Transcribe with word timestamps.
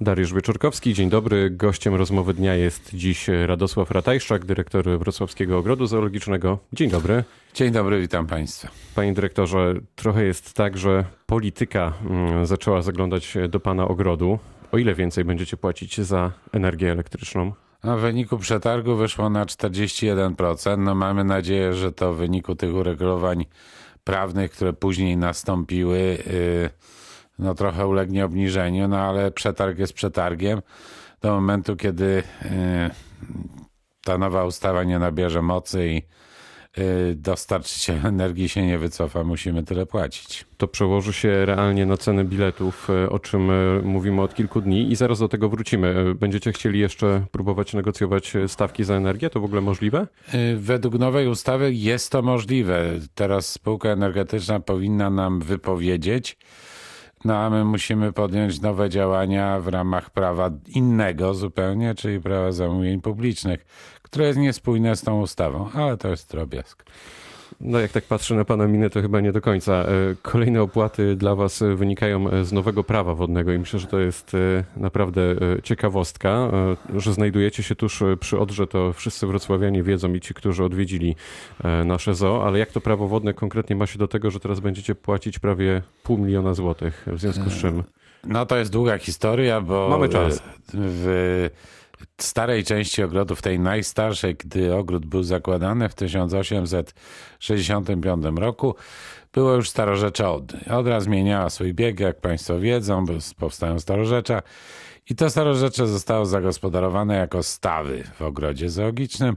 Dariusz 0.00 0.34
Wieczorkowski, 0.34 0.94
dzień 0.94 1.10
dobry. 1.10 1.50
Gościem 1.50 1.94
rozmowy 1.94 2.34
dnia 2.34 2.54
jest 2.54 2.94
dziś 2.94 3.28
Radosław 3.46 3.90
Ratajszczak, 3.90 4.44
dyrektor 4.44 4.98
Wrocławskiego 4.98 5.58
Ogrodu 5.58 5.86
Zoologicznego. 5.86 6.58
Dzień 6.72 6.90
dobry. 6.90 7.24
Dzień 7.54 7.72
dobry, 7.72 8.00
witam 8.00 8.26
Państwa. 8.26 8.68
Panie 8.94 9.12
dyrektorze, 9.12 9.74
trochę 9.94 10.24
jest 10.24 10.54
tak, 10.54 10.78
że 10.78 11.04
polityka 11.26 11.92
mm, 12.10 12.46
zaczęła 12.46 12.82
zaglądać 12.82 13.34
do 13.48 13.60
Pana 13.60 13.88
ogrodu. 13.88 14.38
O 14.72 14.78
ile 14.78 14.94
więcej 14.94 15.24
będziecie 15.24 15.56
płacić 15.56 16.00
za 16.00 16.32
energię 16.52 16.92
elektryczną? 16.92 17.52
No, 17.84 17.98
w 17.98 18.00
wyniku 18.00 18.38
przetargu 18.38 18.96
wyszło 18.96 19.30
na 19.30 19.46
41%. 19.46 20.78
No, 20.78 20.94
mamy 20.94 21.24
nadzieję, 21.24 21.72
że 21.72 21.92
to 21.92 22.14
w 22.14 22.16
wyniku 22.16 22.54
tych 22.54 22.74
uregulowań 22.74 23.44
prawnych, 24.04 24.50
które 24.50 24.72
później 24.72 25.16
nastąpiły, 25.16 25.98
yy, 25.98 26.70
no 27.38 27.54
trochę 27.54 27.86
ulegnie 27.86 28.24
obniżeniu, 28.24 28.88
no 28.88 28.98
ale 28.98 29.30
przetarg 29.30 29.78
jest 29.78 29.92
przetargiem. 29.92 30.62
Do 31.20 31.34
momentu, 31.34 31.76
kiedy 31.76 32.22
yy, 32.42 32.50
ta 34.04 34.18
nowa 34.18 34.44
ustawa 34.44 34.84
nie 34.84 34.98
nabierze 34.98 35.42
mocy 35.42 35.88
i 35.88 36.02
yy, 36.76 37.14
dostarczyciel 37.16 38.06
energii 38.06 38.48
się 38.48 38.66
nie 38.66 38.78
wycofa, 38.78 39.24
musimy 39.24 39.62
tyle 39.62 39.86
płacić. 39.86 40.44
To 40.56 40.68
przełoży 40.68 41.12
się 41.12 41.46
realnie 41.46 41.86
na 41.86 41.96
ceny 41.96 42.24
biletów, 42.24 42.90
e, 42.90 43.10
o 43.10 43.18
czym 43.18 43.50
mówimy 43.84 44.22
od 44.22 44.34
kilku 44.34 44.60
dni 44.60 44.92
i 44.92 44.96
zaraz 44.96 45.18
do 45.18 45.28
tego 45.28 45.48
wrócimy. 45.48 46.14
Będziecie 46.14 46.52
chcieli 46.52 46.78
jeszcze 46.80 47.26
próbować 47.30 47.74
negocjować 47.74 48.32
stawki 48.46 48.84
za 48.84 48.94
energię? 48.94 49.30
To 49.30 49.40
w 49.40 49.44
ogóle 49.44 49.60
możliwe? 49.60 50.06
Według 50.56 50.98
nowej 50.98 51.28
ustawy 51.28 51.72
jest 51.72 52.12
to 52.12 52.22
możliwe. 52.22 52.84
Teraz 53.14 53.52
spółka 53.52 53.88
energetyczna 53.88 54.60
powinna 54.60 55.10
nam 55.10 55.40
wypowiedzieć, 55.40 56.38
no 57.24 57.36
a 57.36 57.50
my 57.50 57.64
musimy 57.64 58.12
podjąć 58.12 58.60
nowe 58.60 58.90
działania 58.90 59.60
w 59.60 59.68
ramach 59.68 60.10
prawa 60.10 60.50
innego 60.68 61.34
zupełnie, 61.34 61.94
czyli 61.94 62.20
prawa 62.20 62.52
zamówień 62.52 63.00
publicznych, 63.00 63.66
które 64.02 64.26
jest 64.26 64.38
niespójne 64.38 64.96
z 64.96 65.02
tą 65.02 65.20
ustawą, 65.20 65.70
ale 65.74 65.96
to 65.96 66.08
jest 66.08 66.30
drobiazg. 66.30 66.84
No 67.60 67.80
jak 67.80 67.92
tak 67.92 68.04
patrzę 68.04 68.34
na 68.34 68.44
Pana 68.44 68.66
minę, 68.66 68.90
to 68.90 69.02
chyba 69.02 69.20
nie 69.20 69.32
do 69.32 69.40
końca. 69.40 69.72
E, 69.72 69.86
kolejne 70.22 70.62
opłaty 70.62 71.16
dla 71.16 71.34
Was 71.34 71.62
wynikają 71.74 72.44
z 72.44 72.52
nowego 72.52 72.84
prawa 72.84 73.14
wodnego 73.14 73.52
i 73.52 73.58
myślę, 73.58 73.78
że 73.78 73.86
to 73.86 73.98
jest 73.98 74.34
e, 74.34 74.64
naprawdę 74.76 75.20
e, 75.22 75.62
ciekawostka, 75.62 76.50
że 76.96 77.12
znajdujecie 77.12 77.62
się 77.62 77.74
tuż 77.74 78.02
przy 78.20 78.38
Odrze, 78.38 78.66
to 78.66 78.92
wszyscy 78.92 79.26
wrocławianie 79.26 79.82
wiedzą 79.82 80.14
i 80.14 80.20
ci, 80.20 80.34
którzy 80.34 80.64
odwiedzili 80.64 81.16
nasze 81.84 82.14
zoo, 82.14 82.46
ale 82.46 82.58
jak 82.58 82.72
to 82.72 82.80
prawo 82.80 83.08
wodne 83.08 83.34
konkretnie 83.34 83.76
ma 83.76 83.86
się 83.86 83.98
do 83.98 84.08
tego, 84.08 84.30
że 84.30 84.40
teraz 84.40 84.60
będziecie 84.60 84.94
płacić 84.94 85.38
prawie 85.38 85.82
pół 86.02 86.18
miliona 86.18 86.54
złotych, 86.54 87.06
w 87.06 87.20
związku 87.20 87.50
z 87.50 87.60
czym... 87.60 87.82
No 88.24 88.46
to 88.46 88.56
jest 88.56 88.72
długa 88.72 88.98
historia, 88.98 89.60
bo... 89.60 89.88
Mamy 89.90 90.08
czas. 90.08 90.42
W 90.74 91.48
starej 92.20 92.64
części 92.64 93.02
ogrodu, 93.02 93.36
w 93.36 93.42
tej 93.42 93.58
najstarszej, 93.58 94.34
gdy 94.34 94.74
ogród 94.74 95.06
był 95.06 95.22
zakładany 95.22 95.88
w 95.88 95.94
1865 95.94 98.24
roku, 98.36 98.74
było 99.32 99.54
już 99.54 99.70
starorzecze 99.70 100.30
Odry. 100.30 100.58
Odra 100.70 101.00
zmieniała 101.00 101.50
swój 101.50 101.74
bieg, 101.74 102.00
jak 102.00 102.20
Państwo 102.20 102.60
wiedzą, 102.60 103.04
powstają 103.36 103.80
starorzecze. 103.80 104.42
I 105.10 105.14
to 105.14 105.30
starorzecze 105.30 105.86
zostało 105.86 106.26
zagospodarowane 106.26 107.16
jako 107.16 107.42
stawy 107.42 108.04
w 108.14 108.22
ogrodzie 108.22 108.70
zoologicznym. 108.70 109.36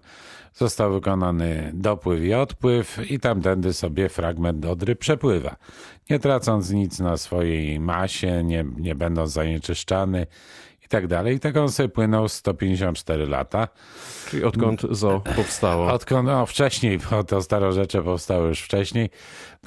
Został 0.53 0.93
wykonany 0.93 1.71
dopływ 1.73 2.23
i 2.23 2.33
odpływ 2.33 3.11
i 3.11 3.19
tamtędy 3.19 3.73
sobie 3.73 4.09
fragment 4.09 4.65
Odry 4.65 4.95
przepływa. 4.95 5.55
Nie 6.09 6.19
tracąc 6.19 6.69
nic 6.69 6.99
na 6.99 7.17
swojej 7.17 7.79
masie, 7.79 8.43
nie, 8.43 8.65
nie 8.77 8.95
będąc 8.95 9.31
zanieczyszczany 9.31 10.27
i 10.89 10.91
tak 10.91 11.07
dalej. 11.07 11.35
I 11.35 11.39
tak 11.39 11.57
on 11.57 11.71
sobie 11.71 11.89
płynął 11.89 12.29
154 12.29 13.27
lata. 13.27 13.67
Czyli 14.29 14.43
odkąd 14.43 14.81
zo 14.91 15.21
powstało? 15.35 15.91
Odkąd, 15.91 16.27
no 16.27 16.45
wcześniej, 16.45 16.99
bo 17.11 17.23
to 17.23 17.41
starorzecze 17.41 18.03
powstały 18.03 18.47
już 18.47 18.61
wcześniej. 18.61 19.09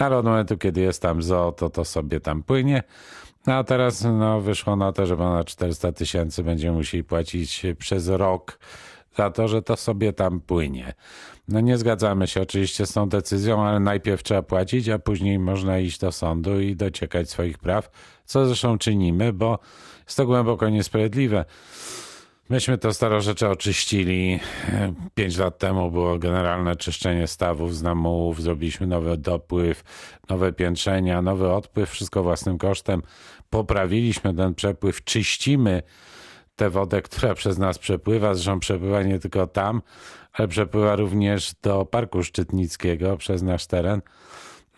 No, 0.01 0.07
ale 0.07 0.17
od 0.17 0.25
momentu, 0.25 0.59
kiedy 0.59 0.81
jest 0.81 1.03
tam 1.03 1.23
zo, 1.23 1.53
to 1.53 1.71
to 1.71 1.85
sobie 1.85 2.21
tam 2.21 2.43
płynie. 2.43 2.83
No 3.47 3.55
a 3.55 3.65
teraz 3.65 4.05
no, 4.05 4.41
wyszło 4.41 4.77
na 4.77 4.93
to, 4.93 5.07
że 5.07 5.17
ponad 5.17 5.47
400 5.47 5.93
tysięcy 5.93 6.45
będziemy 6.45 6.77
musieli 6.77 7.05
płacić 7.05 7.63
przez 7.79 8.09
rok 8.09 8.59
za 9.17 9.31
to, 9.31 9.49
że 9.49 9.63
to 9.63 9.77
sobie 9.77 10.13
tam 10.13 10.41
płynie. 10.41 10.93
No 11.49 11.61
nie 11.61 11.79
zgadzamy 11.79 12.27
się 12.27 12.43
oczywiście 12.43 12.87
z 12.87 12.93
tą 12.93 13.09
decyzją, 13.09 13.65
ale 13.67 13.81
najpierw 13.81 14.23
trzeba 14.23 14.43
płacić, 14.43 14.89
a 14.89 14.99
później 14.99 15.39
można 15.39 15.79
iść 15.79 15.99
do 15.99 16.13
sądu 16.13 16.61
i 16.61 16.77
dociekać 16.77 17.31
swoich 17.31 17.59
praw, 17.59 17.91
co 18.25 18.47
zresztą 18.47 18.79
czynimy, 18.79 19.33
bo 19.33 19.59
jest 20.07 20.17
to 20.17 20.27
głęboko 20.27 20.69
niesprawiedliwe. 20.69 21.45
Myśmy 22.49 22.79
to 22.79 22.93
starorzecze 22.93 23.51
oczyścili. 23.51 24.41
Pięć 25.15 25.37
lat 25.37 25.59
temu 25.59 25.91
było 25.91 26.19
generalne 26.19 26.77
czyszczenie 26.77 27.27
stawów 27.27 27.77
z 27.77 27.83
namułów, 27.83 28.43
zrobiliśmy 28.43 28.87
nowy 28.87 29.17
dopływ, 29.17 29.85
nowe 30.29 30.53
piętrzenia, 30.53 31.23
nowy 31.23 31.53
odpływ, 31.53 31.91
wszystko 31.91 32.23
własnym 32.23 32.59
kosztem. 32.59 33.03
Poprawiliśmy 33.51 34.35
ten 34.35 34.55
przepływ, 34.55 35.05
czyścimy 35.05 35.83
tę 36.57 36.71
wodę, 36.71 37.03
która 37.03 37.35
przez 37.35 37.59
nas 37.59 37.79
przepływa. 37.79 38.35
Zresztą 38.35 38.61
przepływa 38.61 39.03
nie 39.03 39.19
tylko 39.19 39.47
tam, 39.47 39.83
ale 40.33 40.49
przepływa 40.49 40.97
również 40.97 41.53
do 41.63 41.85
Parku 41.85 42.23
Szczytnickiego 42.23 43.17
przez 43.17 43.43
nasz 43.43 43.67
teren. 43.67 44.03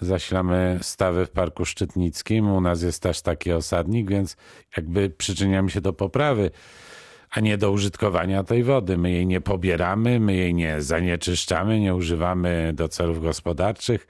Zasilamy 0.01 0.79
stawy 0.83 1.27
w 1.27 1.31
Parku 1.31 1.65
Szczytnickim. 1.65 2.53
U 2.53 2.61
nas 2.61 2.83
jest 2.83 3.03
też 3.03 3.23
taki 3.23 3.53
osadnik, 3.53 4.11
więc 4.11 4.37
jakby 4.77 5.11
przyczyniamy 5.11 5.71
się 5.71 5.81
do 5.81 5.93
poprawy, 5.93 6.51
a 7.31 7.41
nie 7.41 7.59
do 7.59 7.71
użytkowania 7.71 8.45
tej 8.45 8.65
wody. 8.65 8.99
My 8.99 9.11
jej 9.11 9.27
nie 9.27 9.41
pobieramy, 9.41 10.21
my 10.21 10.35
jej 10.35 10.55
nie 10.55 10.83
zanieczyszczamy, 10.83 11.81
nie 11.81 11.95
używamy 11.95 12.73
do 12.75 12.89
celów 12.89 13.23
gospodarczych 13.23 14.07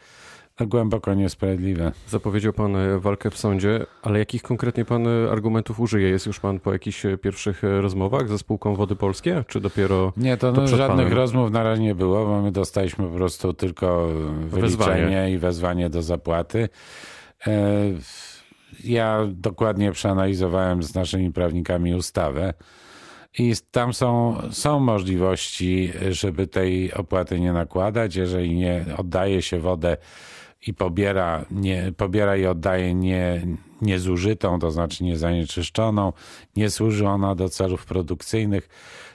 głęboko 0.60 1.14
niesprawiedliwe. 1.14 1.92
Zapowiedział 2.08 2.52
pan 2.52 2.76
e, 2.76 2.98
walkę 2.98 3.30
w 3.30 3.38
sądzie, 3.38 3.86
ale 4.02 4.18
jakich 4.18 4.42
konkretnie 4.42 4.84
pan 4.84 5.06
e, 5.06 5.30
argumentów 5.30 5.80
użyje? 5.80 6.08
Jest 6.08 6.26
już 6.26 6.40
pan 6.40 6.60
po 6.60 6.72
jakichś 6.72 7.06
e, 7.06 7.18
pierwszych 7.18 7.62
rozmowach 7.62 8.28
ze 8.28 8.38
spółką 8.38 8.74
Wody 8.74 8.96
Polskie, 8.96 9.44
czy 9.48 9.60
dopiero 9.60 10.12
Nie, 10.16 10.36
to, 10.36 10.52
to 10.52 10.60
no, 10.60 10.66
żadnych 10.66 11.06
panem? 11.06 11.12
rozmów 11.12 11.50
na 11.50 11.62
razie 11.62 11.82
nie 11.82 11.94
było, 11.94 12.26
bo 12.26 12.42
my 12.42 12.52
dostaliśmy 12.52 13.08
po 13.08 13.14
prostu 13.14 13.52
tylko 13.52 14.08
wyliczenie 14.38 14.60
wezwanie. 14.60 15.30
i 15.30 15.38
wezwanie 15.38 15.90
do 15.90 16.02
zapłaty. 16.02 16.68
Ja 18.84 19.20
dokładnie 19.28 19.92
przeanalizowałem 19.92 20.82
z 20.82 20.94
naszymi 20.94 21.32
prawnikami 21.32 21.94
ustawę. 21.94 22.54
I 23.38 23.54
tam 23.70 23.94
są, 23.94 24.36
są 24.50 24.80
możliwości, 24.80 25.92
żeby 26.10 26.46
tej 26.46 26.92
opłaty 26.92 27.40
nie 27.40 27.52
nakładać, 27.52 28.16
jeżeli 28.16 28.54
nie 28.54 28.84
oddaje 28.98 29.42
się 29.42 29.58
wodę 29.58 29.96
i 30.66 30.74
pobiera, 30.74 31.44
nie, 31.50 31.92
pobiera 31.96 32.36
i 32.36 32.46
oddaje 32.46 32.94
nie, 32.94 33.46
niezużytą, 33.82 34.58
to 34.58 34.70
znaczy 34.70 35.04
niezanieczyszczoną, 35.04 36.12
nie 36.56 36.70
służy 36.70 37.08
ona 37.08 37.34
do 37.34 37.48
celów 37.48 37.86
produkcyjnych. 37.86 38.68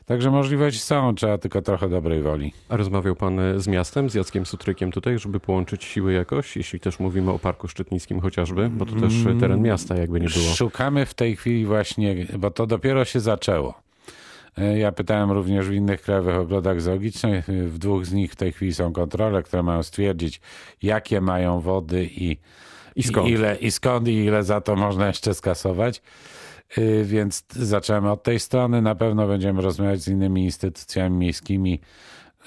Także 0.05 0.31
możliwości 0.31 0.79
są, 0.79 1.15
trzeba 1.15 1.37
tylko 1.37 1.61
trochę 1.61 1.89
dobrej 1.89 2.21
woli. 2.21 2.53
A 2.69 2.77
rozmawiał 2.77 3.15
pan 3.15 3.39
z 3.57 3.67
miastem, 3.67 4.09
z 4.09 4.13
Jackiem 4.13 4.45
Sutrykiem 4.45 4.91
tutaj, 4.91 5.19
żeby 5.19 5.39
połączyć 5.39 5.83
siły 5.83 6.13
jakoś, 6.13 6.57
jeśli 6.57 6.79
też 6.79 6.99
mówimy 6.99 7.31
o 7.31 7.39
Parku 7.39 7.67
Szczytnickim 7.67 8.19
chociażby, 8.19 8.69
bo 8.69 8.85
to 8.85 8.95
też 8.95 9.13
teren 9.39 9.61
miasta 9.61 9.95
jakby 9.95 10.19
nie 10.19 10.27
było. 10.27 10.53
Szukamy 10.55 11.05
w 11.05 11.13
tej 11.13 11.35
chwili 11.35 11.65
właśnie, 11.65 12.27
bo 12.37 12.51
to 12.51 12.67
dopiero 12.67 13.05
się 13.05 13.19
zaczęło. 13.19 13.88
E, 14.59 14.79
ja 14.79 14.91
pytałem 14.91 15.31
również 15.31 15.67
w 15.67 15.73
innych 15.73 16.01
krajowych 16.01 16.35
ogrodach 16.35 16.81
zoologicznych. 16.81 17.47
W 17.47 17.77
dwóch 17.77 18.05
z 18.05 18.13
nich 18.13 18.31
w 18.31 18.35
tej 18.35 18.51
chwili 18.51 18.73
są 18.73 18.93
kontrole, 18.93 19.43
które 19.43 19.63
mają 19.63 19.83
stwierdzić, 19.83 20.41
jakie 20.81 21.21
mają 21.21 21.59
wody 21.59 22.09
i, 22.11 22.37
I, 22.95 23.03
skąd. 23.03 23.27
i 23.27 23.31
ile 23.31 23.55
i 23.55 23.71
skąd 23.71 24.07
i 24.07 24.13
ile 24.13 24.43
za 24.43 24.61
to 24.61 24.75
można 24.75 25.07
jeszcze 25.07 25.33
skasować. 25.33 26.01
E, 26.77 27.03
więc 27.03 27.45
zaczęmy 27.49 28.11
od 28.11 28.23
tej 28.23 28.39
strony. 28.39 28.81
Na 28.81 28.95
pewno 28.95 29.27
będziemy 29.27 29.61
rozmawiać 29.61 30.01
z 30.01 30.07
innymi 30.07 30.43
instytucjami 30.43 31.17
miejskimi. 31.17 31.79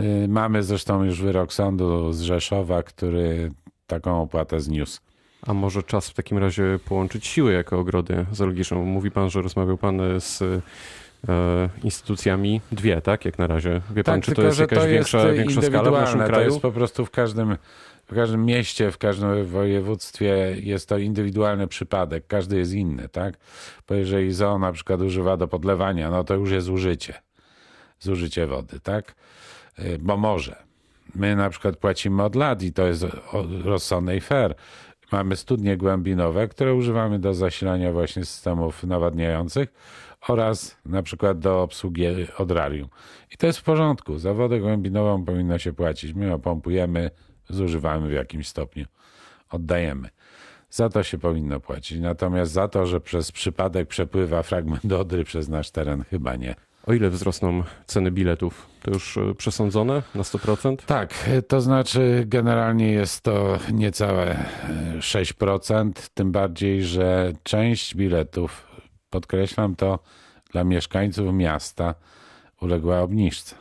E, 0.00 0.28
mamy 0.28 0.62
zresztą 0.62 1.04
już 1.04 1.22
wyrok 1.22 1.52
sądu 1.52 2.12
z 2.12 2.20
Rzeszowa, 2.20 2.82
który 2.82 3.50
taką 3.86 4.22
opłatę 4.22 4.60
zniósł. 4.60 5.00
A 5.46 5.54
może 5.54 5.82
czas 5.82 6.08
w 6.08 6.14
takim 6.14 6.38
razie 6.38 6.78
połączyć 6.84 7.26
siły 7.26 7.52
jako 7.52 7.78
ogrody 7.78 8.26
zoologiczne? 8.32 8.76
Mówi 8.76 9.10
pan, 9.10 9.30
że 9.30 9.42
rozmawiał 9.42 9.78
pan 9.78 10.00
z 10.18 10.42
E, 10.42 10.62
instytucjami 11.84 12.60
dwie, 12.72 13.00
tak? 13.00 13.24
Jak 13.24 13.38
na 13.38 13.46
razie. 13.46 13.80
Wie 13.94 14.04
pan, 14.04 14.20
tak, 14.20 14.24
czy 14.24 14.34
to 14.34 14.42
jest 14.42 14.60
jakaś 14.60 14.78
to 14.78 14.86
większa, 14.86 15.18
jest 15.18 15.38
większa 15.38 15.62
skala 15.62 15.90
w 15.90 15.92
naszym 15.92 16.20
kraju? 16.20 16.34
To 16.34 16.40
jest 16.40 16.60
po 16.60 16.72
prostu 16.72 17.06
w 17.06 17.10
każdym, 17.10 17.56
w 18.06 18.14
każdym 18.14 18.44
mieście, 18.44 18.90
w 18.90 18.98
każdym 18.98 19.46
województwie 19.46 20.56
jest 20.60 20.88
to 20.88 20.98
indywidualny 20.98 21.66
przypadek. 21.66 22.26
Każdy 22.26 22.58
jest 22.58 22.72
inny, 22.72 23.08
tak? 23.08 23.34
Bo 23.88 23.94
jeżeli 23.94 24.32
zoo 24.32 24.58
na 24.58 24.72
przykład 24.72 25.00
używa 25.00 25.36
do 25.36 25.48
podlewania, 25.48 26.10
no 26.10 26.24
to 26.24 26.34
już 26.34 26.50
jest 26.50 26.66
zużycie. 26.66 27.14
Zużycie 28.00 28.46
wody, 28.46 28.80
tak? 28.80 29.14
E, 29.78 29.98
bo 29.98 30.16
może. 30.16 30.62
My 31.14 31.36
na 31.36 31.50
przykład 31.50 31.76
płacimy 31.76 32.22
od 32.22 32.34
lat 32.34 32.62
i 32.62 32.72
to 32.72 32.86
jest 32.86 33.06
rozsądne 33.64 34.16
i 34.16 34.20
fair. 34.20 34.54
Mamy 35.12 35.36
studnie 35.36 35.76
głębinowe, 35.76 36.48
które 36.48 36.74
używamy 36.74 37.18
do 37.18 37.34
zasilania 37.34 37.92
właśnie 37.92 38.24
systemów 38.24 38.84
nawadniających 38.84 39.72
oraz 40.28 40.76
na 40.86 41.02
przykład 41.02 41.38
do 41.38 41.62
obsługi 41.62 42.06
odrarium. 42.38 42.88
I 43.30 43.36
to 43.36 43.46
jest 43.46 43.58
w 43.58 43.62
porządku. 43.62 44.18
Za 44.18 44.34
wodę 44.34 44.60
głębinową 44.60 45.24
powinno 45.24 45.58
się 45.58 45.72
płacić. 45.72 46.14
My 46.14 46.26
ją 46.26 46.40
pompujemy, 46.40 47.10
zużywamy 47.48 48.08
w 48.08 48.12
jakimś 48.12 48.48
stopniu, 48.48 48.86
oddajemy. 49.50 50.08
Za 50.70 50.88
to 50.88 51.02
się 51.02 51.18
powinno 51.18 51.60
płacić. 51.60 52.00
Natomiast 52.00 52.52
za 52.52 52.68
to, 52.68 52.86
że 52.86 53.00
przez 53.00 53.32
przypadek 53.32 53.88
przepływa 53.88 54.42
fragment 54.42 54.92
Odry 54.92 55.24
przez 55.24 55.48
nasz 55.48 55.70
teren, 55.70 56.04
chyba 56.10 56.36
nie. 56.36 56.54
O 56.86 56.92
ile 56.92 57.10
wzrosną 57.10 57.62
ceny 57.86 58.10
biletów? 58.10 58.66
To 58.82 58.90
już 58.90 59.16
e, 59.16 59.34
przesądzone 59.34 60.02
na 60.14 60.22
100%? 60.22 60.76
Tak, 60.76 61.30
to 61.48 61.60
znaczy 61.60 62.24
generalnie 62.26 62.92
jest 62.92 63.20
to 63.20 63.58
niecałe 63.72 64.44
6%, 64.98 65.92
tym 66.14 66.32
bardziej, 66.32 66.84
że 66.84 67.32
część 67.42 67.94
biletów, 67.96 68.71
podkreślam 69.12 69.76
to, 69.76 69.98
dla 70.52 70.64
mieszkańców 70.64 71.34
miasta 71.34 71.94
uległa 72.60 73.00
obniżce. 73.00 73.54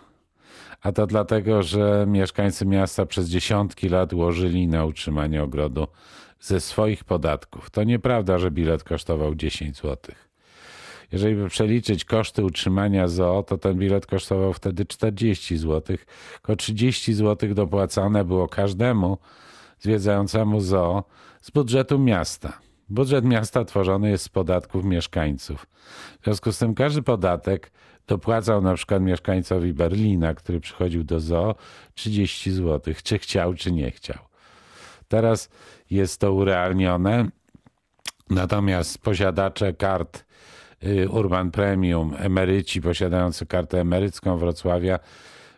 A 0.82 0.92
to 0.92 1.08
dlatego, 1.08 1.64
że 1.64 2.06
mieszkańcy 2.08 2.66
miasta 2.66 3.06
przez 3.06 3.30
dziesiątki 3.30 3.90
lat 3.90 4.14
łożyli 4.14 4.68
na 4.68 4.86
utrzymanie 4.86 5.44
ogrodu 5.44 5.88
ze 6.40 6.60
swoich 6.60 7.04
podatków. 7.04 7.70
To 7.70 7.84
nieprawda, 7.84 8.38
że 8.38 8.52
bilet 8.52 8.84
kosztował 8.84 9.36
10 9.36 9.78
złotych. 9.78 10.30
Jeżeli 11.12 11.36
by 11.36 11.50
przeliczyć 11.50 12.06
koszty 12.06 12.44
utrzymania 12.44 13.08
zoo, 13.08 13.44
to 13.44 13.58
ten 13.58 13.78
bilet 13.78 14.06
kosztował 14.06 14.54
wtedy 14.54 14.86
40 14.86 15.58
zł. 15.58 15.98
Tylko 16.34 16.56
30 16.56 17.14
zł 17.14 17.54
dopłacane 17.54 18.26
było 18.26 18.48
każdemu 18.48 19.18
zwiedzającemu 19.80 20.60
zoo 20.60 21.04
z 21.42 21.52
budżetu 21.52 22.00
miasta. 22.00 22.71
Budżet 22.92 23.26
miasta 23.26 23.66
tworzony 23.66 24.10
jest 24.10 24.24
z 24.24 24.30
podatków 24.30 24.86
mieszkańców. 24.86 25.68
W 26.22 26.24
związku 26.24 26.52
z 26.52 26.58
tym 26.58 26.76
każdy 26.76 27.02
podatek 27.02 27.72
dopłacał 28.08 28.62
na 28.62 28.76
przykład 28.76 29.02
mieszkańcowi 29.02 29.74
Berlina, 29.74 30.34
który 30.34 30.60
przychodził 30.60 31.04
do 31.04 31.20
zoo, 31.20 31.56
30 31.94 32.52
zł, 32.52 32.94
czy 33.04 33.20
chciał, 33.20 33.54
czy 33.54 33.72
nie 33.72 33.92
chciał. 33.92 34.18
Teraz 35.08 35.50
jest 35.90 36.22
to 36.22 36.34
urealnione, 36.34 37.28
natomiast 38.30 38.98
posiadacze 38.98 39.74
kart 39.74 40.32
Y, 40.84 41.10
Urban 41.10 41.52
Premium, 41.52 42.16
emeryci 42.18 42.82
posiadający 42.82 43.46
kartę 43.46 43.80
emerycką 43.80 44.38
Wrocławia 44.38 45.00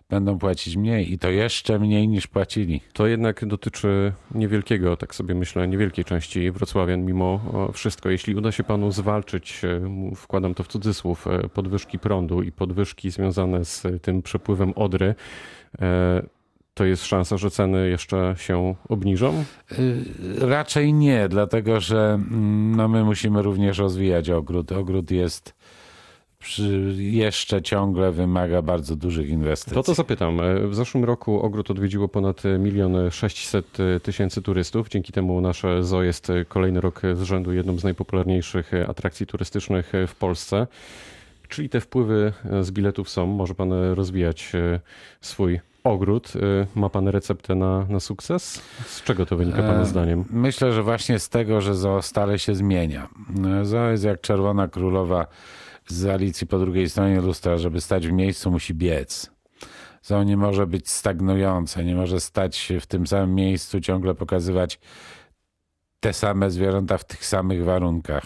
będą 0.09 0.39
płacić 0.39 0.77
mniej 0.77 1.13
i 1.13 1.19
to 1.19 1.29
jeszcze 1.29 1.79
mniej 1.79 2.07
niż 2.07 2.27
płacili. 2.27 2.81
To 2.94 3.07
jednak 3.07 3.45
dotyczy 3.45 4.13
niewielkiego, 4.35 4.97
tak 4.97 5.15
sobie 5.15 5.35
myślę, 5.35 5.67
niewielkiej 5.67 6.05
części 6.05 6.51
wrocławian 6.51 7.05
mimo 7.05 7.39
wszystko. 7.73 8.09
Jeśli 8.09 8.35
uda 8.35 8.51
się 8.51 8.63
panu 8.63 8.91
zwalczyć, 8.91 9.61
e, 9.65 9.81
wkładam 10.15 10.53
to 10.53 10.63
w 10.63 10.67
cudzysłów, 10.67 11.27
e, 11.27 11.50
podwyżki 11.50 12.00
prądu 12.00 12.41
i 12.41 12.51
podwyżki 12.51 13.11
związane 13.11 13.65
z 13.65 13.83
tym 14.01 14.21
przepływem 14.21 14.73
Odry, 14.75 15.15
e, 15.81 16.23
to 16.73 16.85
jest 16.85 17.05
szansa, 17.05 17.38
że 17.38 17.51
ceny 17.51 17.89
jeszcze 17.89 18.35
się 18.38 18.75
obniżą? 18.89 19.44
Raczej 20.39 20.94
nie, 20.94 21.27
dlatego 21.29 21.79
że 21.79 22.13
mm, 22.13 22.75
no 22.75 22.88
my 22.88 23.03
musimy 23.03 23.41
również 23.41 23.77
rozwijać 23.77 24.29
ogród. 24.29 24.71
Ogród 24.71 25.11
jest 25.11 25.53
jeszcze 26.98 27.62
ciągle 27.62 28.12
wymaga 28.12 28.62
bardzo 28.62 28.95
dużych 28.95 29.30
inwestycji. 29.30 29.74
To 29.74 29.84
to 29.84 29.94
zapytam. 29.94 30.40
W 30.69 30.75
zeszłym 30.75 31.04
roku 31.04 31.42
ogród 31.42 31.72
odwiedziło 31.72 32.07
ponad 32.07 32.44
milion 32.60 33.12
600 33.12 33.78
tysięcy 34.04 34.42
turystów. 34.42 34.90
Dzięki 34.90 35.13
temu 35.13 35.42
nasze 35.42 35.84
zoo 35.84 36.04
jest 36.04 36.31
kolejny 36.48 36.81
rok 36.81 37.01
z 37.13 37.22
rzędu 37.22 37.54
jedną 37.54 37.78
z 37.78 37.84
najpopularniejszych 37.84 38.72
atrakcji 38.88 39.25
turystycznych 39.25 39.92
w 40.07 40.16
Polsce. 40.16 40.68
Czyli 41.50 41.69
te 41.69 41.81
wpływy 41.81 42.34
z 42.62 42.72
biletów 42.72 43.10
są. 43.10 43.25
Może 43.25 43.56
pan 43.56 43.74
rozwijać 43.94 44.51
swój 45.22 45.60
ogród. 45.84 46.36
Y, 46.36 46.68
ma 46.75 46.89
pan 46.89 47.07
receptę 47.07 47.56
na, 47.56 47.86
na 47.89 48.00
sukces? 48.00 48.62
Z 48.86 49.04
czego 49.04 49.25
to 49.25 49.38
wynika 49.38 49.62
pana 49.62 49.81
e, 49.81 49.86
zdaniem? 49.86 50.25
Myślę, 50.30 50.72
że 50.72 50.84
właśnie 50.84 51.19
z 51.19 51.30
tego, 51.30 51.62
że 51.62 51.75
zoo 51.75 52.01
stale 52.01 52.39
się 52.39 52.56
zmienia. 52.56 53.07
E, 53.62 53.66
zoo 53.66 53.89
jest 53.92 54.04
jak 54.04 54.22
czerwona 54.22 54.68
królowa 54.68 55.28
z 55.88 56.06
Alicji 56.06 56.47
po 56.47 56.59
drugiej 56.59 56.89
stronie 56.89 57.21
lustra. 57.21 57.57
Żeby 57.57 57.81
stać 57.81 58.07
w 58.07 58.12
miejscu, 58.12 58.51
musi 58.51 58.74
biec. 58.74 59.31
Zoo 60.03 60.24
nie 60.24 60.38
może 60.38 60.68
być 60.68 60.89
stagnujące, 60.89 61.85
nie 61.85 61.95
może 61.95 62.19
stać 62.19 62.74
w 62.81 62.85
tym 62.85 63.07
samym 63.07 63.35
miejscu, 63.35 63.81
ciągle 63.81 64.15
pokazywać 64.15 64.80
te 66.00 66.13
same 66.13 66.51
zwierzęta 66.51 66.97
w 66.97 67.06
tych 67.06 67.25
samych 67.25 67.63
warunkach. 67.63 68.25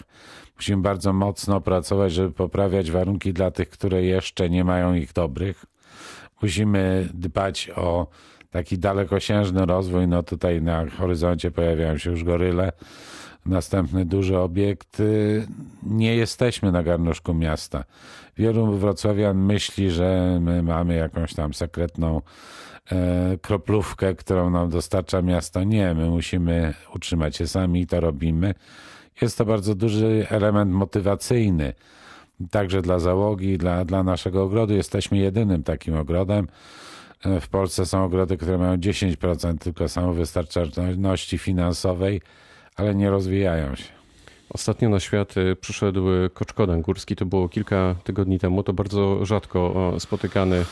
Musimy 0.56 0.82
bardzo 0.82 1.14
mocno 1.14 1.62
pracować, 1.62 2.14
żeby 2.14 2.32
poprawiać 2.32 2.92
warunki 2.92 3.34
dla 3.34 3.52
tych, 3.52 3.70
które 3.70 4.04
jeszcze 4.04 4.50
nie 4.50 4.64
mają 4.64 4.94
ich 4.94 5.14
dobrych 5.14 5.66
musimy 6.42 7.10
dbać 7.14 7.72
o 7.76 8.08
taki 8.50 8.78
dalekosiężny 8.80 9.66
rozwój. 9.66 10.08
No 10.08 10.24
tutaj 10.24 10.62
na 10.62 10.90
horyzoncie 10.90 11.52
pojawiają 11.52 11.98
się 11.98 12.12
już 12.12 12.24
goryle. 12.24 12.72
Następny 13.48 14.06
duży 14.06 14.38
obiekt. 14.38 15.02
Nie 15.84 16.16
jesteśmy 16.16 16.72
na 16.72 16.84
garnuszku 16.84 17.34
miasta. 17.34 17.84
Wielu 18.38 18.78
wrocławian 18.78 19.38
myśli, 19.38 19.92
że 19.92 20.40
my 20.42 20.64
mamy 20.64 20.96
jakąś 20.96 21.34
tam 21.34 21.54
sekretną 21.54 22.22
e, 22.92 23.38
kroplówkę, 23.42 24.16
którą 24.16 24.50
nam 24.50 24.70
dostarcza 24.70 25.22
miasto. 25.22 25.64
Nie, 25.64 25.94
my 25.94 26.10
musimy 26.10 26.74
utrzymać 26.96 27.36
się 27.36 27.48
sami 27.48 27.82
i 27.82 27.88
to 27.88 28.00
robimy. 28.00 28.54
Jest 29.22 29.38
to 29.38 29.46
bardzo 29.46 29.76
duży 29.76 30.26
element 30.30 30.72
motywacyjny 30.72 31.74
także 32.52 32.82
dla 32.82 33.00
załogi, 33.00 33.58
dla, 33.58 33.86
dla 33.86 34.04
naszego 34.04 34.44
ogrodu. 34.44 34.74
Jesteśmy 34.74 35.18
jedynym 35.18 35.64
takim 35.64 35.96
ogrodem. 35.96 36.48
E, 37.26 37.42
w 37.42 37.48
Polsce 37.50 37.86
są 37.86 38.04
ogrody, 38.04 38.38
które 38.38 38.58
mają 38.58 38.76
10% 38.76 39.58
tylko 39.58 39.88
samowystarczalności 39.88 41.38
finansowej, 41.38 42.22
ale 42.78 42.96
nie 42.96 43.10
rozwijają 43.10 43.76
się. 43.76 43.98
Ostatnio 44.50 44.90
na 44.90 45.00
świat 45.00 45.38
e, 45.38 45.56
przyszedł 45.56 46.06
koczkodan 46.34 46.82
górski, 46.82 47.16
to 47.16 47.26
było 47.26 47.50
kilka 47.50 47.96
tygodni 48.04 48.40
temu. 48.40 48.64
To 48.64 48.74
bardzo 48.74 49.26
rzadko 49.26 49.94
spotykany 50.00 50.66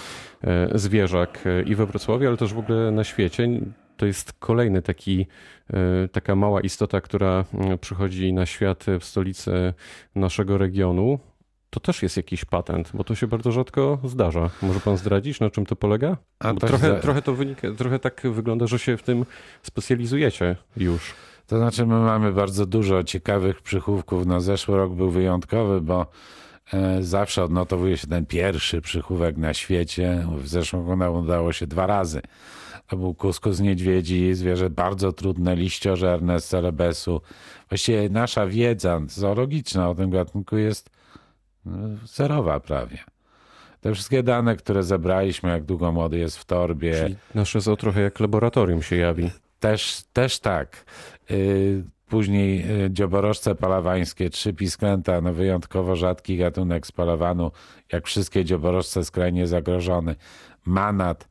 e, 0.43 0.79
zwierzak 0.79 1.43
i 1.65 1.75
we 1.75 1.85
Wrocławiu, 1.85 2.27
ale 2.27 2.37
też 2.37 2.53
w 2.53 2.59
ogóle 2.59 2.91
na 2.91 3.03
świecie. 3.03 3.47
To 3.97 4.05
jest 4.05 4.33
kolejny 4.33 4.81
taki, 4.81 5.25
taka 6.11 6.35
mała 6.35 6.61
istota, 6.61 7.01
która 7.01 7.45
przychodzi 7.81 8.33
na 8.33 8.45
świat 8.45 8.85
w 8.99 9.05
stolicy 9.05 9.73
naszego 10.15 10.57
regionu 10.57 11.19
to 11.75 11.79
też 11.79 12.03
jest 12.03 12.17
jakiś 12.17 12.45
patent, 12.45 12.91
bo 12.93 13.03
to 13.03 13.15
się 13.15 13.27
bardzo 13.27 13.51
rzadko 13.51 13.99
zdarza. 14.03 14.49
Może 14.61 14.79
pan 14.79 14.97
zdradzić, 14.97 15.39
na 15.39 15.49
czym 15.49 15.65
to 15.65 15.75
polega? 15.75 16.17
To 16.39 16.53
trochę, 16.53 16.89
za... 16.89 16.99
trochę 16.99 17.21
to 17.21 17.33
wynika, 17.33 17.67
trochę 17.77 17.99
tak 17.99 18.21
wygląda, 18.23 18.67
że 18.67 18.79
się 18.79 18.97
w 18.97 19.03
tym 19.03 19.25
specjalizujecie 19.61 20.55
już. 20.77 21.13
To 21.47 21.57
znaczy, 21.57 21.85
my 21.85 21.99
mamy 21.99 22.31
bardzo 22.31 22.65
dużo 22.65 23.03
ciekawych 23.03 23.61
przychówków. 23.61 24.25
No, 24.25 24.41
zeszły 24.41 24.77
rok 24.77 24.93
był 24.93 25.09
wyjątkowy, 25.09 25.81
bo 25.81 26.05
e, 26.73 27.03
zawsze 27.03 27.43
odnotowuje 27.43 27.97
się 27.97 28.07
ten 28.07 28.25
pierwszy 28.25 28.81
przychówek 28.81 29.37
na 29.37 29.53
świecie. 29.53 30.27
W 30.37 30.47
zeszłym 30.47 31.01
roku 31.01 31.17
udało 31.17 31.53
się 31.53 31.67
dwa 31.67 31.87
razy. 31.87 32.21
To 32.87 32.97
był 32.97 33.13
kuskus 33.13 33.59
niedźwiedzi, 33.59 34.33
zwierzę 34.33 34.69
bardzo 34.69 35.11
trudne, 35.13 35.55
liściożerne 35.55 36.39
z 36.39 36.47
celebesu. 36.47 37.21
Właściwie 37.69 38.09
nasza 38.09 38.47
wiedza 38.47 39.01
zoologiczna 39.07 39.89
o 39.89 39.95
tym 39.95 40.09
gatunku 40.09 40.57
jest 40.57 40.89
zerowa 42.05 42.59
prawie. 42.59 42.97
Te 43.81 43.93
wszystkie 43.93 44.23
dane, 44.23 44.55
które 44.55 44.83
zebraliśmy, 44.83 45.49
jak 45.49 45.63
długo 45.63 45.91
młody 45.91 46.17
jest 46.17 46.37
w 46.37 46.45
torbie. 46.45 46.93
Czyli 47.03 47.15
nasze 47.35 47.61
zoo 47.61 47.75
trochę 47.75 48.01
jak 48.01 48.19
laboratorium 48.19 48.81
się 48.81 48.95
jawi. 48.95 49.31
Też, 49.65 50.03
też 50.13 50.39
tak. 50.39 50.85
Y, 51.31 51.83
później 52.09 52.83
y, 52.85 52.91
dzioborożce 52.91 53.55
palawańskie, 53.55 54.29
trzy 54.29 54.53
pisklęta, 54.53 55.21
no 55.21 55.33
wyjątkowo 55.33 55.95
rzadki 55.95 56.37
gatunek 56.37 56.87
spalawanu, 56.87 57.51
jak 57.91 58.05
wszystkie 58.05 58.45
dzioborożce 58.45 59.05
skrajnie 59.05 59.47
zagrożony. 59.47 60.15
Manat, 60.65 61.27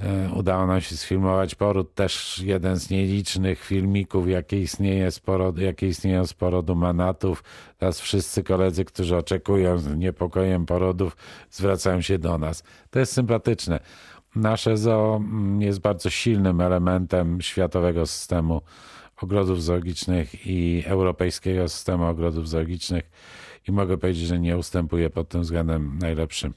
E, 0.00 0.30
udało 0.34 0.66
nam 0.66 0.80
się 0.80 0.96
sfilmować 0.96 1.54
poród, 1.54 1.94
też 1.94 2.38
jeden 2.38 2.76
z 2.76 2.90
nielicznych 2.90 3.64
filmików, 3.64 4.28
jakie, 4.28 4.60
istnieje 4.60 5.10
z 5.10 5.20
porodu, 5.20 5.62
jakie 5.62 5.88
istnieją 5.88 6.26
z 6.26 6.34
porodu 6.34 6.74
manatów. 6.74 7.44
Teraz 7.78 8.00
wszyscy 8.00 8.42
koledzy, 8.42 8.84
którzy 8.84 9.16
oczekują 9.16 9.78
z 9.78 9.96
niepokojem 9.96 10.66
porodów, 10.66 11.16
zwracają 11.50 12.00
się 12.00 12.18
do 12.18 12.38
nas. 12.38 12.62
To 12.90 12.98
jest 12.98 13.12
sympatyczne. 13.12 13.80
Nasze 14.36 14.76
zoo 14.76 15.16
mm, 15.16 15.62
jest 15.62 15.80
bardzo 15.80 16.10
silnym 16.10 16.60
elementem 16.60 17.40
światowego 17.40 18.06
systemu 18.06 18.60
ogrodów 19.22 19.62
zoologicznych 19.62 20.46
i 20.46 20.82
europejskiego 20.86 21.68
systemu 21.68 22.04
ogrodów 22.04 22.48
zoologicznych 22.48 23.10
i 23.68 23.72
mogę 23.72 23.98
powiedzieć, 23.98 24.26
że 24.26 24.40
nie 24.40 24.56
ustępuje 24.56 25.10
pod 25.10 25.28
tym 25.28 25.42
względem 25.42 25.98
najlepszym. 25.98 26.54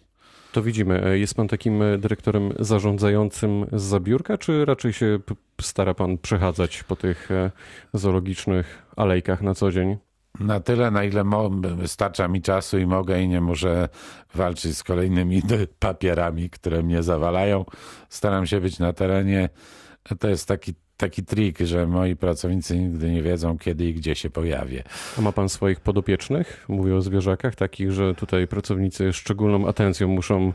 To 0.51 0.62
widzimy. 0.62 1.05
E, 1.05 1.19
jest 1.19 1.36
pan 1.36 1.48
takim 1.48 1.81
e, 1.81 1.98
dyrektorem 1.98 2.53
zarządzającym 2.59 3.65
z 3.71 3.81
zabiórka, 3.81 4.38
czy 4.38 4.65
raczej 4.65 4.93
się 4.93 5.19
stara 5.62 5.93
pan 5.93 6.17
przechadzać 6.17 6.83
po 6.83 6.95
tych 6.95 7.31
e, 7.31 7.51
zoologicznych 7.93 8.86
alejkach 8.95 9.41
na 9.41 9.55
co 9.55 9.71
dzień? 9.71 9.98
Na 10.39 10.59
tyle, 10.59 10.91
na 10.91 11.03
ile 11.03 11.24
mo- 11.24 11.51
starcza 11.86 12.27
mi 12.27 12.41
czasu 12.41 12.79
i 12.79 12.86
mogę 12.86 13.21
i 13.21 13.27
nie 13.27 13.41
muszę 13.41 13.89
walczyć 14.36 14.77
z 14.77 14.83
kolejnymi 14.83 15.41
papierami, 15.79 16.50
które 16.50 16.83
mnie 16.83 17.03
zawalają. 17.03 17.65
Staram 18.09 18.45
się 18.45 18.62
być 18.62 18.79
na 18.79 18.93
terenie. 18.93 19.50
To 20.19 20.29
jest 20.29 20.48
taki, 20.48 20.74
taki 20.98 21.24
trik, 21.24 21.59
że 21.59 21.88
moi 21.88 22.15
pracownicy 22.15 22.77
nigdy 22.77 23.12
nie 23.12 23.21
wiedzą, 23.21 23.57
kiedy 23.57 23.86
i 23.86 23.93
gdzie 23.93 24.15
się 24.15 24.29
pojawię. 24.29 24.83
A 25.17 25.21
ma 25.21 25.31
pan 25.31 25.50
swoich 25.50 25.79
podopiecznych? 25.79 26.65
Mówię 26.67 26.95
o 26.95 27.01
zwierzakach, 27.01 27.55
takich, 27.55 27.91
że 27.91 28.15
tutaj 28.15 28.48
pracownicy 28.48 29.13
szczególną 29.13 29.67
atencją 29.67 30.07
muszą 30.07 30.53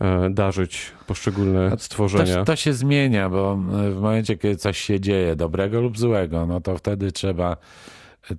e, 0.00 0.30
darzyć 0.30 0.92
poszczególne 1.06 1.76
stworzenia. 1.78 2.34
To, 2.34 2.44
to 2.44 2.56
się 2.56 2.72
zmienia, 2.72 3.28
bo 3.28 3.56
w 3.92 4.00
momencie, 4.00 4.38
kiedy 4.38 4.56
coś 4.56 4.78
się 4.78 5.00
dzieje, 5.00 5.36
dobrego 5.36 5.80
lub 5.80 5.98
złego, 5.98 6.46
no 6.46 6.60
to 6.60 6.78
wtedy 6.78 7.12
trzeba 7.12 7.56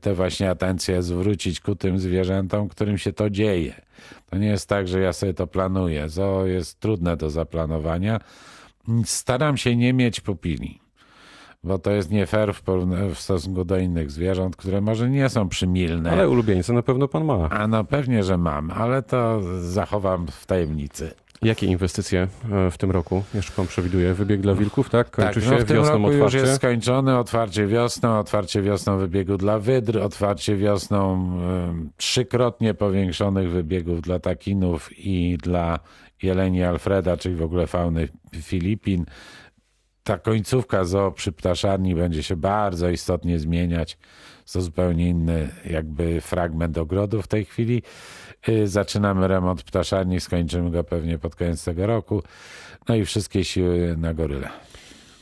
tę 0.01 0.13
właśnie 0.13 0.49
atencję 0.49 1.03
zwrócić 1.03 1.59
ku 1.59 1.75
tym 1.75 1.99
zwierzętom, 1.99 2.69
którym 2.69 2.97
się 2.97 3.13
to 3.13 3.29
dzieje. 3.29 3.81
To 4.29 4.37
nie 4.37 4.47
jest 4.47 4.69
tak, 4.69 4.87
że 4.87 4.99
ja 4.99 5.13
sobie 5.13 5.33
to 5.33 5.47
planuję. 5.47 6.07
To 6.15 6.45
jest 6.45 6.79
trudne 6.79 7.17
do 7.17 7.29
zaplanowania. 7.29 8.19
Staram 9.05 9.57
się 9.57 9.75
nie 9.75 9.93
mieć 9.93 10.21
pupili, 10.21 10.79
bo 11.63 11.79
to 11.79 11.91
jest 11.91 12.11
nie 12.11 12.25
fair 12.25 12.53
w, 12.53 12.63
w 13.15 13.19
stosunku 13.19 13.65
do 13.65 13.77
innych 13.77 14.11
zwierząt, 14.11 14.55
które 14.55 14.81
może 14.81 15.09
nie 15.09 15.29
są 15.29 15.49
przymilne. 15.49 16.11
Ale 16.11 16.29
ulubieńca 16.29 16.73
na 16.73 16.81
pewno 16.81 17.07
pan 17.07 17.25
ma. 17.25 17.49
A 17.49 17.67
no 17.67 17.83
pewnie, 17.83 18.23
że 18.23 18.37
mam, 18.37 18.71
ale 18.71 19.03
to 19.03 19.41
zachowam 19.61 20.27
w 20.27 20.45
tajemnicy. 20.45 21.13
Jakie 21.45 21.65
inwestycje 21.65 22.27
e, 22.51 22.71
w 22.71 22.77
tym 22.77 22.91
roku 22.91 23.23
jeszcze 23.33 23.51
pan 23.51 23.67
przewiduje? 23.67 24.13
Wybieg 24.13 24.41
dla 24.41 24.53
wilków, 24.55 24.89
tak? 24.89 25.11
Kończy 25.11 25.33
tak, 25.33 25.43
się 25.43 25.51
no 25.51 25.57
w 25.57 25.63
tym 25.63 25.77
wiosną 25.77 25.93
roku 25.93 26.07
już 26.07 26.15
otwarcie. 26.15 26.37
jest 26.37 26.55
skończony, 26.55 27.17
otwarcie 27.17 27.67
wiosną, 27.67 28.19
otwarcie 28.19 28.61
wiosną 28.61 28.97
wybiegu 28.97 29.37
dla 29.37 29.59
wydr, 29.59 29.99
otwarcie 29.99 30.55
wiosną 30.55 31.13
em, 31.13 31.89
trzykrotnie 31.97 32.73
powiększonych 32.73 33.49
wybiegów 33.49 34.01
dla 34.01 34.19
takinów 34.19 34.89
i 34.97 35.37
dla 35.37 35.79
jeleni 36.23 36.63
Alfreda, 36.63 37.17
czyli 37.17 37.35
w 37.35 37.41
ogóle 37.41 37.67
fauny 37.67 38.07
Filipin. 38.41 39.05
Ta 40.03 40.17
końcówka 40.17 40.85
zoo 40.85 41.11
przy 41.11 41.31
ptaszarni 41.31 41.95
będzie 41.95 42.23
się 42.23 42.35
bardzo 42.35 42.89
istotnie 42.89 43.39
zmieniać. 43.39 43.97
To 44.53 44.61
zupełnie 44.61 45.09
inny 45.09 45.49
jakby 45.69 46.21
fragment 46.21 46.77
ogrodu 46.77 47.21
w 47.21 47.27
tej 47.27 47.45
chwili. 47.45 47.83
Y, 48.49 48.67
Zaczynamy 48.67 49.27
remont 49.27 49.63
ptaszarni, 49.63 50.19
skończymy 50.19 50.71
go 50.71 50.83
pewnie 50.83 51.17
pod 51.17 51.35
koniec 51.35 51.63
tego 51.63 51.87
roku. 51.87 52.23
No 52.89 52.95
i 52.95 53.05
wszystkie 53.05 53.43
siły 53.43 53.95
na 53.97 54.13
goryle. 54.13 54.49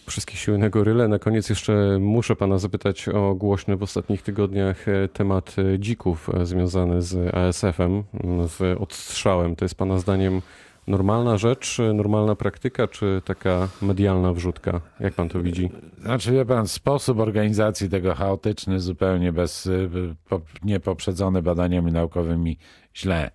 Wszystkie 0.09 0.35
siły 0.35 0.57
na 0.57 0.69
goryle. 0.69 1.07
Na 1.07 1.19
koniec 1.19 1.49
jeszcze 1.49 1.97
muszę 1.99 2.35
pana 2.35 2.57
zapytać 2.57 3.09
o 3.09 3.35
głośny 3.35 3.77
w 3.77 3.83
ostatnich 3.83 4.21
tygodniach 4.21 4.87
e, 4.87 5.07
temat 5.07 5.55
e, 5.57 5.79
dzików 5.79 6.29
e, 6.33 6.45
związany 6.45 7.01
z 7.01 7.35
ASF-em, 7.35 8.03
z 8.47 8.81
odstrzałem. 8.81 9.55
To 9.55 9.65
jest 9.65 9.75
pana 9.75 9.99
zdaniem 9.99 10.41
normalna 10.89 11.37
rzecz, 11.37 11.77
normalna 11.93 12.35
praktyka, 12.35 12.87
czy 12.87 13.21
taka 13.25 13.67
medialna 13.81 14.33
wrzutka? 14.33 14.81
Jak 14.99 15.13
pan 15.13 15.29
to 15.29 15.41
widzi? 15.41 15.69
Znaczy, 16.01 16.31
wie 16.31 16.45
pan, 16.45 16.67
sposób 16.67 17.19
organizacji 17.19 17.89
tego 17.89 18.15
chaotyczny, 18.15 18.79
zupełnie 18.79 19.33
bez, 19.33 19.65
y, 19.65 19.89
po- 20.29 20.41
niepoprzedzony 20.63 21.41
badaniami 21.41 21.91
naukowymi, 21.91 22.57
źle. 22.95 23.31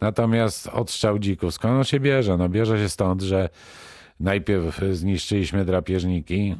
Natomiast 0.00 0.66
odstrzał 0.68 1.18
dzików, 1.18 1.54
skąd 1.54 1.74
on 1.74 1.84
się 1.84 2.00
bierze? 2.00 2.36
No 2.36 2.48
bierze 2.48 2.78
się 2.78 2.88
stąd, 2.88 3.22
że 3.22 3.48
najpierw 4.20 4.80
zniszczyliśmy 4.92 5.64
drapieżniki 5.64 6.56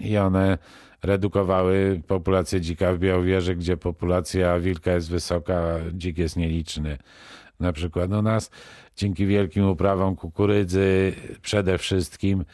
i 0.00 0.16
one 0.16 0.58
redukowały 1.02 2.02
populację 2.06 2.60
dzika 2.60 2.92
w 2.92 2.98
Białowieży, 2.98 3.56
gdzie 3.56 3.76
populacja 3.76 4.60
wilka 4.60 4.92
jest 4.92 5.10
wysoka, 5.10 5.62
dzik 5.92 6.18
jest 6.18 6.36
nieliczny. 6.36 6.98
Na 7.60 7.72
przykład 7.72 8.12
u 8.12 8.22
nas 8.22 8.50
dzięki 8.96 9.26
wielkim 9.26 9.68
uprawom 9.68 10.16
kukurydzy 10.16 11.12
przede 11.42 11.78
wszystkim 11.78 12.44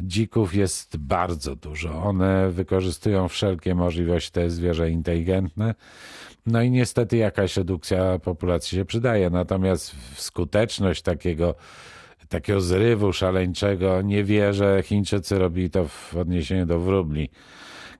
dzików 0.00 0.54
jest 0.54 0.96
bardzo 0.96 1.56
dużo. 1.56 2.02
One 2.02 2.50
wykorzystują 2.50 3.28
wszelkie 3.28 3.74
możliwości, 3.74 4.40
jest 4.40 4.56
zwierzę 4.56 4.90
inteligentne. 4.90 5.74
No 6.46 6.62
i 6.62 6.70
niestety 6.70 7.16
jakaś 7.16 7.56
redukcja 7.56 8.18
populacji 8.18 8.78
się 8.78 8.84
przydaje. 8.84 9.30
Natomiast 9.30 9.94
w 10.14 10.20
skuteczność 10.20 11.02
takiego, 11.02 11.54
takiego 12.28 12.60
zrywu 12.60 13.12
szaleńczego 13.12 14.02
nie 14.02 14.24
wierzę. 14.24 14.82
Chińczycy 14.82 15.38
robili 15.38 15.70
to 15.70 15.88
w 15.88 16.16
odniesieniu 16.16 16.66
do 16.66 16.80
wróbli. 16.80 17.30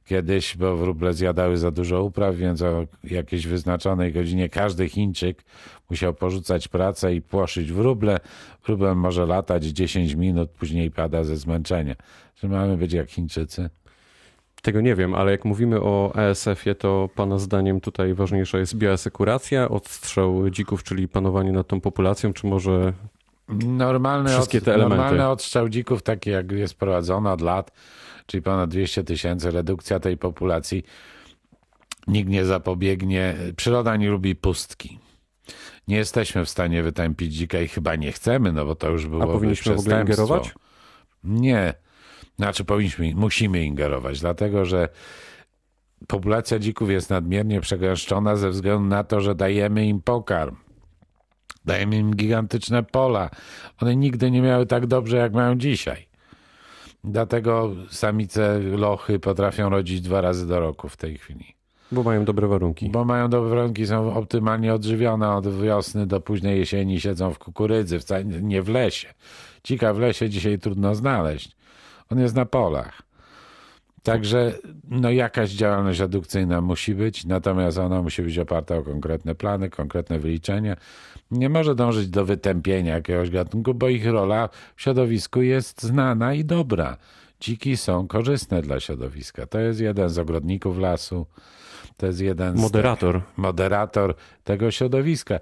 Kiedyś, 0.06 0.56
bo 0.56 0.76
wróble 0.76 1.14
zjadały 1.14 1.56
za 1.56 1.70
dużo 1.70 2.02
upraw, 2.02 2.36
więc 2.36 2.62
o 2.62 2.86
jakiejś 3.04 3.46
wyznaczonej 3.46 4.12
godzinie 4.12 4.48
każdy 4.48 4.88
Chińczyk 4.88 5.44
musiał 5.90 6.14
porzucać 6.14 6.68
pracę 6.68 7.14
i 7.14 7.22
płoszyć 7.22 7.72
wróble. 7.72 8.20
Wróbel 8.66 8.96
może 8.96 9.26
latać 9.26 9.64
10 9.64 10.14
minut, 10.14 10.50
później 10.50 10.90
pada 10.90 11.24
ze 11.24 11.36
zmęczenia. 11.36 11.94
Czy 12.34 12.48
mamy 12.48 12.76
być 12.76 12.92
jak 12.92 13.10
Chińczycy? 13.10 13.70
Tego 14.62 14.80
nie 14.80 14.94
wiem, 14.94 15.14
ale 15.14 15.30
jak 15.30 15.44
mówimy 15.44 15.80
o 15.80 16.12
ASF-ie, 16.16 16.74
to 16.74 17.08
pana 17.14 17.38
zdaniem 17.38 17.80
tutaj 17.80 18.14
ważniejsza 18.14 18.58
jest 18.58 18.76
bioasekuracja, 18.76 19.68
odstrzał 19.68 20.50
dzików, 20.50 20.82
czyli 20.82 21.08
panowanie 21.08 21.52
nad 21.52 21.66
tą 21.66 21.80
populacją, 21.80 22.32
czy 22.32 22.46
może 22.46 22.92
Normalny, 23.66 24.30
Wszystkie 24.30 24.60
te 24.60 24.74
elementy. 24.74 24.96
normalny 24.96 25.28
odstrzał 25.28 25.68
dzików, 25.68 26.02
taki 26.02 26.30
jak 26.30 26.52
jest 26.52 26.74
prowadzony 26.74 27.30
od 27.30 27.40
lat, 27.40 27.70
czyli 28.26 28.42
ponad 28.42 28.70
200 28.70 29.04
tysięcy, 29.04 29.50
redukcja 29.50 30.00
tej 30.00 30.16
populacji, 30.16 30.84
nikt 32.06 32.30
nie 32.30 32.44
zapobiegnie. 32.44 33.34
Przyroda 33.56 33.96
nie 33.96 34.10
lubi 34.10 34.34
pustki. 34.34 34.98
Nie 35.88 35.96
jesteśmy 35.96 36.44
w 36.44 36.50
stanie 36.50 36.82
wytępić 36.82 37.34
dzika 37.34 37.60
i 37.60 37.68
chyba 37.68 37.96
nie 37.96 38.12
chcemy, 38.12 38.52
no 38.52 38.64
bo 38.64 38.74
to 38.74 38.90
już 38.90 39.06
byłoby 39.06 39.32
powinniśmy 39.32 39.74
w 39.74 39.78
ogóle 39.78 40.00
ingerować? 40.00 40.54
Nie. 41.24 41.74
Znaczy 42.36 42.64
powinniśmy, 42.64 43.14
musimy 43.14 43.64
ingerować, 43.64 44.20
dlatego 44.20 44.64
że 44.64 44.88
populacja 46.06 46.58
dzików 46.58 46.90
jest 46.90 47.10
nadmiernie 47.10 47.60
przegęszczona 47.60 48.36
ze 48.36 48.50
względu 48.50 48.88
na 48.88 49.04
to, 49.04 49.20
że 49.20 49.34
dajemy 49.34 49.86
im 49.86 50.02
pokarm. 50.02 50.56
Dajemy 51.64 51.96
im 51.96 52.16
gigantyczne 52.16 52.82
pola. 52.82 53.30
One 53.80 53.96
nigdy 53.96 54.30
nie 54.30 54.42
miały 54.42 54.66
tak 54.66 54.86
dobrze, 54.86 55.16
jak 55.16 55.32
mają 55.32 55.58
dzisiaj. 55.58 56.05
Dlatego 57.04 57.70
samice 57.90 58.58
lochy 58.58 59.18
potrafią 59.18 59.68
rodzić 59.68 60.00
dwa 60.00 60.20
razy 60.20 60.48
do 60.48 60.60
roku 60.60 60.88
w 60.88 60.96
tej 60.96 61.18
chwili. 61.18 61.54
bo 61.92 62.02
mają 62.02 62.24
dobre 62.24 62.46
warunki. 62.46 62.90
Bo 62.90 63.04
mają 63.04 63.30
dobre 63.30 63.50
warunki, 63.50 63.86
są 63.86 64.14
optymalnie 64.14 64.74
odżywione 64.74 65.34
od 65.34 65.60
wiosny 65.62 66.06
do 66.06 66.20
późnej 66.20 66.58
jesieni, 66.58 67.00
siedzą 67.00 67.34
w 67.34 67.38
kukurydzy, 67.38 67.98
wcale 67.98 68.24
nie 68.24 68.62
w 68.62 68.68
lesie. 68.68 69.14
Dzika 69.64 69.94
w 69.94 69.98
lesie 69.98 70.28
dzisiaj 70.28 70.58
trudno 70.58 70.94
znaleźć. 70.94 71.56
On 72.10 72.18
jest 72.18 72.34
na 72.34 72.46
polach. 72.46 73.02
Także 74.02 74.52
no, 74.88 75.10
jakaś 75.10 75.50
działalność 75.50 76.00
adukcyjna 76.00 76.60
musi 76.60 76.94
być, 76.94 77.24
natomiast 77.24 77.78
ona 77.78 78.02
musi 78.02 78.22
być 78.22 78.38
oparta 78.38 78.76
o 78.76 78.82
konkretne 78.82 79.34
plany, 79.34 79.70
konkretne 79.70 80.18
wyliczenia. 80.18 80.76
Nie 81.30 81.48
może 81.48 81.74
dążyć 81.74 82.08
do 82.08 82.24
wytępienia 82.24 82.94
jakiegoś 82.94 83.30
gatunku, 83.30 83.74
bo 83.74 83.88
ich 83.88 84.06
rola 84.06 84.48
w 84.76 84.82
środowisku 84.82 85.42
jest 85.42 85.82
znana 85.82 86.34
i 86.34 86.44
dobra. 86.44 86.96
Dziki 87.40 87.76
są 87.76 88.08
korzystne 88.08 88.62
dla 88.62 88.80
środowiska. 88.80 89.46
To 89.46 89.58
jest 89.58 89.80
jeden 89.80 90.08
z 90.08 90.18
ogrodników 90.18 90.78
lasu. 90.78 91.26
To 91.96 92.06
jest 92.06 92.20
jeden 92.20 92.56
Moderator. 92.56 93.22
moderator 93.36 94.14
tego 94.44 94.70
środowiska. 94.70 95.38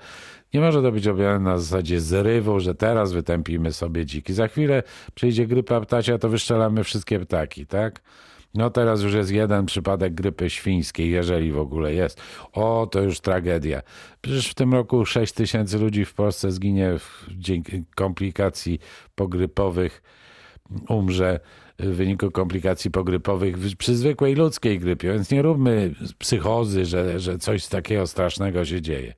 Nie 0.54 0.60
może 0.60 0.82
to 0.82 0.92
być 0.92 1.08
objawem 1.08 1.42
na 1.42 1.58
zasadzie 1.58 2.00
zrywu, 2.00 2.60
że 2.60 2.74
teraz 2.74 3.12
wytępimy 3.12 3.72
sobie 3.72 4.06
dziki. 4.06 4.34
Za 4.34 4.48
chwilę 4.48 4.82
przyjdzie 5.14 5.46
grypa 5.46 5.80
ptasia, 5.80 6.18
to 6.18 6.28
wyszczelamy 6.28 6.84
wszystkie 6.84 7.20
ptaki, 7.20 7.66
tak? 7.66 8.00
No 8.54 8.70
teraz 8.70 9.02
już 9.02 9.14
jest 9.14 9.30
jeden 9.30 9.66
przypadek 9.66 10.14
grypy 10.14 10.50
świńskiej, 10.50 11.10
jeżeli 11.10 11.52
w 11.52 11.58
ogóle 11.58 11.94
jest. 11.94 12.20
O, 12.52 12.88
to 12.90 13.02
już 13.02 13.20
tragedia. 13.20 13.82
Przecież 14.20 14.48
w 14.48 14.54
tym 14.54 14.74
roku 14.74 15.06
6 15.06 15.32
tysięcy 15.32 15.78
ludzi 15.78 16.04
w 16.04 16.14
Polsce 16.14 16.52
zginie 16.52 16.96
dzięki 17.30 17.84
komplikacji 17.94 18.78
pogrypowych, 19.14 20.02
umrze 20.88 21.40
w 21.78 21.86
wyniku 21.86 22.30
komplikacji 22.30 22.90
pogrypowych 22.90 23.56
przy 23.78 23.96
zwykłej 23.96 24.34
ludzkiej 24.34 24.78
grypie, 24.78 25.12
więc 25.12 25.30
nie 25.30 25.42
róbmy 25.42 25.94
psychozy, 26.18 26.84
że, 26.84 27.20
że 27.20 27.38
coś 27.38 27.66
takiego 27.66 28.06
strasznego 28.06 28.64
się 28.64 28.82
dzieje. 28.82 29.14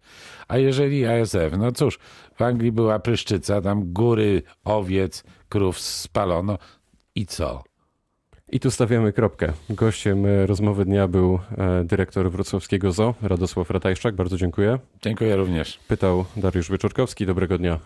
A 0.49 0.59
jeżeli 0.59 1.07
ASF, 1.07 1.53
no 1.59 1.73
cóż, 1.73 1.99
w 2.37 2.43
Anglii 2.43 2.73
była 2.73 2.99
pryszczyca, 2.99 3.61
tam 3.61 3.93
góry 3.93 4.43
owiec, 4.65 5.25
krów 5.49 5.81
spalono 5.81 6.59
i 7.15 7.27
co? 7.27 7.76
I 8.53 8.61
tu 8.61 8.71
stawiamy 8.71 9.13
kropkę. 9.13 9.53
Gościem 9.71 10.27
e, 10.27 10.47
rozmowy 10.47 10.85
dnia 10.85 11.09
był 11.09 11.39
e, 11.59 11.85
dyrektor 11.85 12.31
wrocławskiego 12.31 12.93
ZOO, 12.93 13.15
Radosław 13.23 13.71
Ratajszczak. 13.71 14.15
Bardzo 14.15 14.37
dziękuję. 14.37 14.79
Dziękuję 15.03 15.37
również. 15.37 15.79
Pytał 15.89 16.25
Dariusz 16.37 16.71
Wieczorkowski. 16.71 17.27
Dobrego 17.27 17.59
dnia. 17.59 17.79